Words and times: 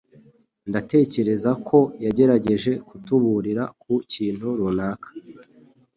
Ndatekereza 0.69 1.49
ko 1.67 1.79
yagerageje 2.05 2.71
kutuburira 2.87 3.63
ku 3.81 3.93
kintu 4.11 4.47
runaka. 4.59 5.07